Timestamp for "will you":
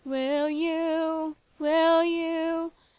0.03-1.35, 1.59-2.71